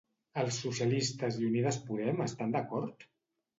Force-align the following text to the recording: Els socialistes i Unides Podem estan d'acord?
Els 0.43 0.55
socialistes 0.63 1.37
i 1.43 1.47
Unides 1.51 1.79
Podem 1.91 2.25
estan 2.29 2.59
d'acord? 2.59 3.09